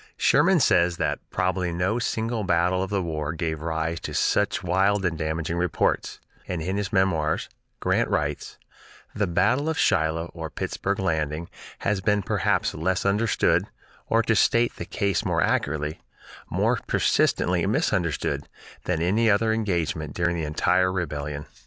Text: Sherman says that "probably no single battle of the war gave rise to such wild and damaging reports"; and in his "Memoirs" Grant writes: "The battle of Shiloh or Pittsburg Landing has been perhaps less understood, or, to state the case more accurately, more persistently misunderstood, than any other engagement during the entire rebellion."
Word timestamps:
Sherman 0.17 0.59
says 0.59 0.97
that 0.97 1.19
"probably 1.29 1.71
no 1.71 1.99
single 1.99 2.43
battle 2.43 2.81
of 2.81 2.89
the 2.89 3.03
war 3.03 3.33
gave 3.33 3.61
rise 3.61 3.99
to 3.99 4.15
such 4.15 4.63
wild 4.63 5.05
and 5.05 5.15
damaging 5.15 5.57
reports"; 5.57 6.19
and 6.47 6.59
in 6.59 6.77
his 6.77 6.91
"Memoirs" 6.91 7.49
Grant 7.81 8.09
writes: 8.09 8.57
"The 9.13 9.27
battle 9.27 9.69
of 9.69 9.77
Shiloh 9.77 10.31
or 10.33 10.49
Pittsburg 10.49 10.97
Landing 10.97 11.49
has 11.81 12.01
been 12.01 12.23
perhaps 12.23 12.73
less 12.73 13.05
understood, 13.05 13.65
or, 14.07 14.23
to 14.23 14.35
state 14.35 14.77
the 14.77 14.85
case 14.85 15.23
more 15.23 15.43
accurately, 15.43 16.01
more 16.49 16.79
persistently 16.87 17.63
misunderstood, 17.67 18.49
than 18.85 19.03
any 19.03 19.29
other 19.29 19.53
engagement 19.53 20.15
during 20.15 20.35
the 20.35 20.45
entire 20.45 20.91
rebellion." 20.91 21.45